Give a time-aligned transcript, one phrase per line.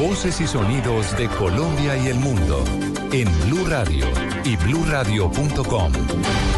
[0.00, 2.64] Voces y sonidos de Colombia y el mundo
[3.12, 4.06] en Blue Radio
[4.44, 5.92] y BlueRadio.com,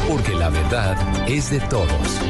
[0.09, 0.97] porque la verdad
[1.29, 2.21] es de todos.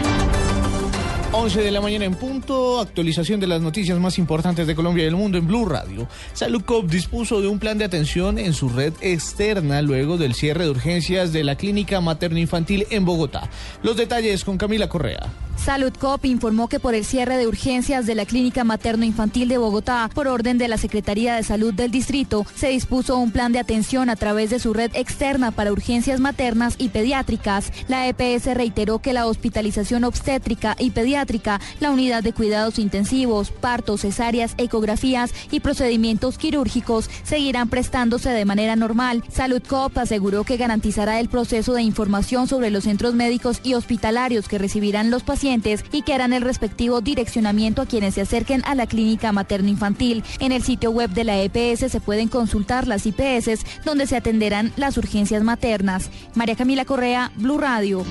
[1.33, 5.07] 11 de la mañana en punto, actualización de las noticias más importantes de Colombia y
[5.07, 6.09] el mundo en Blue Radio.
[6.33, 10.71] Saludcop dispuso de un plan de atención en su red externa luego del cierre de
[10.71, 13.49] urgencias de la clínica materno-infantil en Bogotá.
[13.85, 15.31] Los detalles con Camila Correa.
[15.65, 20.27] Saludcop informó que por el cierre de urgencias de la Clínica Materno-Infantil de Bogotá, por
[20.27, 24.17] orden de la Secretaría de Salud del Distrito, se dispuso un plan de atención a
[24.17, 27.73] través de su red externa para urgencias maternas y pediátricas.
[27.89, 34.01] La EPS reiteró que la hospitalización obstétrica y pediátrica, la unidad de cuidados intensivos, partos,
[34.01, 39.23] cesáreas, ecografías y procedimientos quirúrgicos seguirán prestándose de manera normal.
[39.31, 44.57] Saludcop aseguró que garantizará el proceso de información sobre los centros médicos y hospitalarios que
[44.57, 45.50] recibirán los pacientes
[45.93, 50.23] y que harán el respectivo direccionamiento a quienes se acerquen a la clínica materno-infantil.
[50.39, 54.73] En el sitio web de la EPS se pueden consultar las IPS donde se atenderán
[54.77, 56.11] las urgencias maternas.
[56.35, 58.05] María Camila Correa, Blue Radio.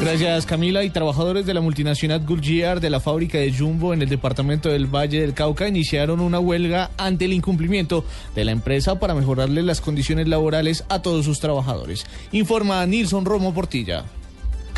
[0.00, 4.08] Gracias Camila y trabajadores de la multinacional Goodyear de la fábrica de Jumbo en el
[4.08, 9.14] departamento del Valle del Cauca iniciaron una huelga ante el incumplimiento de la empresa para
[9.14, 12.06] mejorarle las condiciones laborales a todos sus trabajadores.
[12.32, 14.06] Informa Nilson Romo Portilla.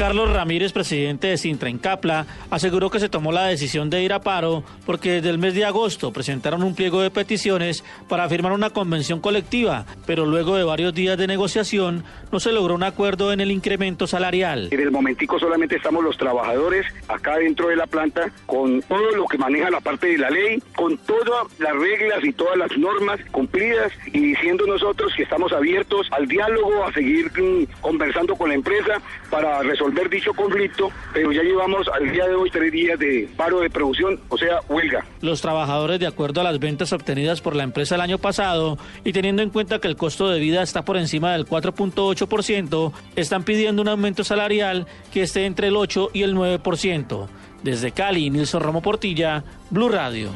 [0.02, 4.20] Carlos Ramírez, presidente de Sintra Encapla, aseguró que se tomó la decisión de ir a
[4.20, 8.70] paro porque desde el mes de agosto presentaron un pliego de peticiones para firmar una
[8.70, 13.40] convención colectiva, pero luego de varios días de negociación no se logró un acuerdo en
[13.40, 14.70] el incremento salarial.
[14.72, 19.26] En el momentico solamente estamos los trabajadores acá dentro de la planta con todo lo
[19.26, 23.20] que maneja la parte de la ley, con todas las reglas y todas las normas
[23.30, 28.56] cumplidas y diciendo nosotros que estamos abiertos al diálogo, a seguir mm, conversando con la
[28.56, 32.98] empresa para resolver resolver dicho conflicto, pero ya llevamos al día de hoy tres días
[32.98, 35.04] de paro de producción, o sea, huelga.
[35.20, 39.12] Los trabajadores, de acuerdo a las ventas obtenidas por la empresa el año pasado y
[39.12, 43.82] teniendo en cuenta que el costo de vida está por encima del 4.8%, están pidiendo
[43.82, 47.28] un aumento salarial que esté entre el 8 y el 9%.
[47.62, 50.30] Desde Cali, Nilson Romo Portilla, Blue Radio.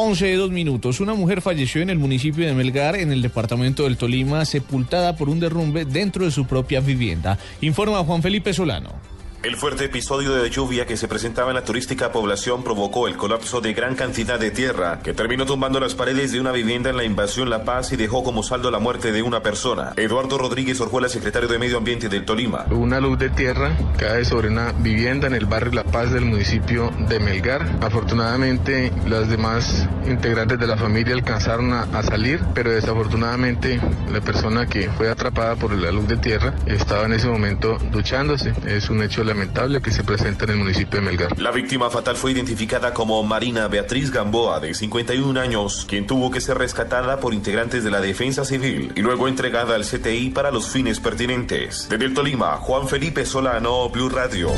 [0.00, 1.00] 11 de 2 minutos.
[1.00, 5.28] Una mujer falleció en el municipio de Melgar, en el departamento del Tolima, sepultada por
[5.28, 7.36] un derrumbe dentro de su propia vivienda.
[7.62, 9.17] Informa Juan Felipe Solano.
[9.40, 13.60] El fuerte episodio de lluvia que se presentaba en la turística población provocó el colapso
[13.60, 17.04] de gran cantidad de tierra, que terminó tumbando las paredes de una vivienda en la
[17.04, 19.92] invasión La Paz y dejó como saldo la muerte de una persona.
[19.96, 22.66] Eduardo Rodríguez Orjuela, secretario de Medio Ambiente del Tolima.
[22.72, 26.90] Una luz de tierra cae sobre una vivienda en el barrio La Paz del municipio
[27.08, 27.78] de Melgar.
[27.80, 34.66] Afortunadamente, las demás integrantes de la familia alcanzaron a, a salir, pero desafortunadamente la persona
[34.66, 38.52] que fue atrapada por la luz de tierra estaba en ese momento duchándose.
[38.66, 41.40] Es un hecho lamentable que se presenta en el municipio de Melgar.
[41.40, 46.40] La víctima fatal fue identificada como Marina Beatriz Gamboa, de 51 años, quien tuvo que
[46.40, 50.68] ser rescatada por integrantes de la Defensa Civil y luego entregada al CTI para los
[50.68, 51.88] fines pertinentes.
[51.88, 54.50] Desde el Tolima, Juan Felipe Solano, Blue Radio.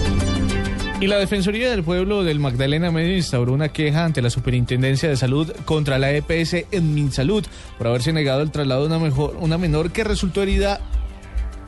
[1.00, 5.16] Y la Defensoría del Pueblo del Magdalena Medio instauró una queja ante la Superintendencia de
[5.16, 7.44] Salud contra la EPS en Minsalud
[7.78, 10.78] por haberse negado el traslado de una, mejor, una menor que resultó herida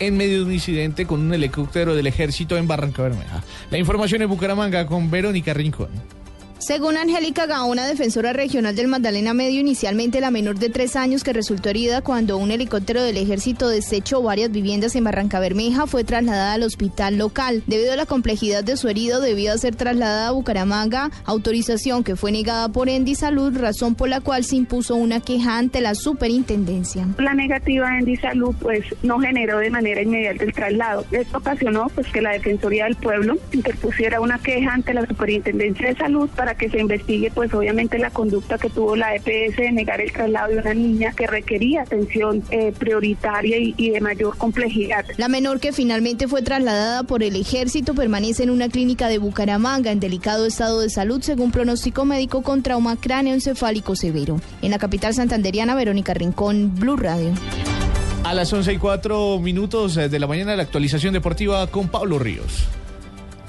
[0.07, 3.43] en medio de un incidente con un helicóptero del ejército en Barranca Bermeja.
[3.71, 6.22] La información en Bucaramanga con Verónica Rincón.
[6.65, 11.33] Según Angélica Gaona, defensora regional del Magdalena Medio, inicialmente la menor de tres años que
[11.33, 16.53] resultó herida cuando un helicóptero del ejército desechó varias viviendas en Barranca Bermeja fue trasladada
[16.53, 17.65] al hospital local.
[17.67, 22.31] Debido a la complejidad de su herido, debió ser trasladada a Bucaramanga, autorización que fue
[22.31, 27.09] negada por Endi Salud, razón por la cual se impuso una queja ante la superintendencia.
[27.19, 31.05] La negativa de Endi Salud pues no generó de manera inmediata el traslado.
[31.11, 35.97] Esto ocasionó pues que la Defensoría del Pueblo interpusiera una queja ante la Superintendencia de
[35.97, 40.01] Salud para que se investigue pues obviamente la conducta que tuvo la EPS de negar
[40.01, 45.05] el traslado de una niña que requería atención eh, prioritaria y, y de mayor complejidad.
[45.17, 49.91] La menor que finalmente fue trasladada por el ejército permanece en una clínica de Bucaramanga
[49.91, 54.41] en delicado estado de salud según pronóstico médico con trauma cráneo encefálico severo.
[54.61, 57.33] En la capital santanderiana, Verónica Rincón, Blue Radio.
[58.25, 62.69] A las 11 y 4 minutos de la mañana, la actualización deportiva con Pablo Ríos.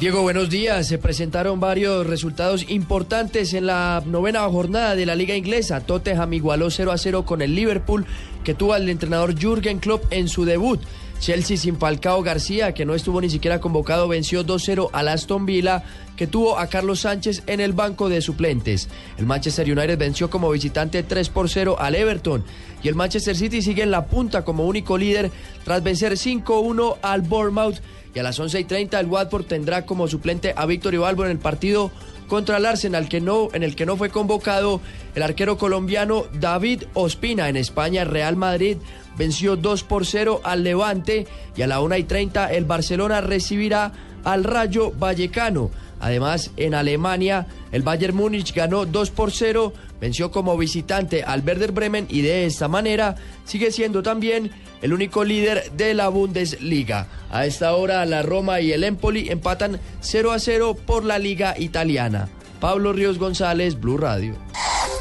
[0.03, 0.85] Diego, buenos días.
[0.85, 5.79] Se presentaron varios resultados importantes en la novena jornada de la Liga Inglesa.
[5.79, 8.05] Tottenham igualó 0 a 0 con el Liverpool,
[8.43, 10.81] que tuvo al entrenador Jürgen Klopp en su debut.
[11.23, 15.81] Chelsea sin Falcao García, que no estuvo ni siquiera convocado, venció 2-0 al Aston Villa,
[16.17, 18.89] que tuvo a Carlos Sánchez en el banco de suplentes.
[19.17, 22.43] El Manchester United venció como visitante 3 por 0 al Everton.
[22.83, 25.31] Y el Manchester City sigue en la punta como único líder
[25.63, 27.77] tras vencer 5-1 al Bournemouth.
[28.13, 31.31] Y a las 11 y 30 el Watford tendrá como suplente a Víctor Ibalbo en
[31.31, 31.89] el partido
[32.27, 34.81] contra el Arsenal, que no, en el que no fue convocado
[35.15, 37.47] el arquero colombiano David Ospina.
[37.47, 38.77] En España, Real Madrid
[39.17, 43.91] venció 2 por 0 al Levante y a la 1 y 30 el Barcelona recibirá
[44.23, 45.71] al Rayo Vallecano.
[45.99, 51.71] Además, en Alemania, el Bayern Múnich ganó 2 por 0, venció como visitante al Werder
[51.71, 53.15] Bremen y de esta manera
[53.45, 54.51] sigue siendo también
[54.81, 57.07] el único líder de la Bundesliga.
[57.31, 61.55] A esta hora, la Roma y el Empoli empatan 0 a 0 por la Liga
[61.57, 62.27] Italiana.
[62.59, 64.35] Pablo Ríos González, Blue Radio.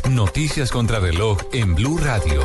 [0.09, 2.43] Noticias contra reloj en Blue Radio.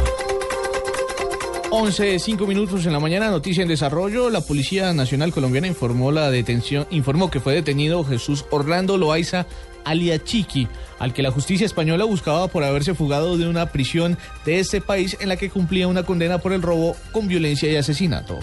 [1.70, 4.30] 11, 5 minutos en la mañana, noticia en desarrollo.
[4.30, 9.46] La Policía Nacional Colombiana informó la detención, informó que fue detenido Jesús Orlando Loaiza
[9.84, 10.68] alia Chiqui,
[10.98, 15.18] al que la justicia española buscaba por haberse fugado de una prisión de este país
[15.20, 18.40] en la que cumplía una condena por el robo con violencia y asesinato.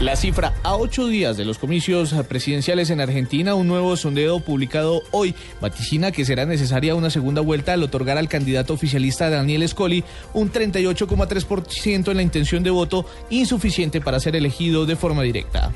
[0.00, 5.02] La cifra a ocho días de los comicios presidenciales en Argentina, un nuevo sondeo publicado
[5.10, 10.04] hoy vaticina que será necesaria una segunda vuelta al otorgar al candidato oficialista Daniel Scully
[10.34, 15.72] un 38,3% en la intención de voto, insuficiente para ser elegido de forma directa.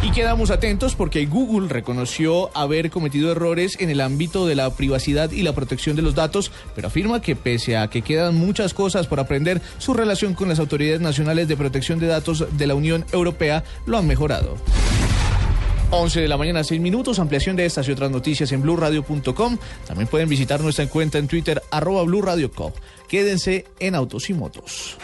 [0.00, 5.32] Y quedamos atentos porque Google reconoció haber cometido errores en el ámbito de la privacidad
[5.32, 9.08] y la protección de los datos, pero afirma que pese a que quedan muchas cosas
[9.08, 13.04] por aprender, su relación con las autoridades nacionales de protección de datos de la Unión
[13.12, 14.56] Europea lo han mejorado.
[15.90, 17.18] 11 de la mañana, 6 minutos.
[17.18, 19.58] Ampliación de estas y otras noticias en blurradio.com.
[19.86, 22.72] También pueden visitar nuestra cuenta en Twitter, arroba blurradioco.
[23.08, 24.98] Quédense en Autos y Motos.